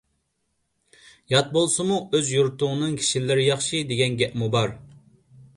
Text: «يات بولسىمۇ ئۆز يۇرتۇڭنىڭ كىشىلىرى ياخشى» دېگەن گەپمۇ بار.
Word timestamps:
«يات 1.33 1.51
بولسىمۇ 1.57 1.99
ئۆز 2.19 2.33
يۇرتۇڭنىڭ 2.37 2.97
كىشىلىرى 3.03 3.47
ياخشى» 3.49 3.85
دېگەن 3.93 4.21
گەپمۇ 4.23 4.53
بار. 4.57 4.79